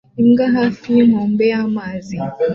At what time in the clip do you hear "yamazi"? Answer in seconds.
1.53-2.17